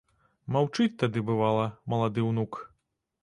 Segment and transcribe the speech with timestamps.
[0.53, 1.65] Маўчыць тады, бывала,
[1.95, 2.59] малады ўнук.